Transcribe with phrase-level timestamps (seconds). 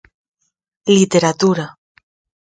[0.95, 1.65] Literatura.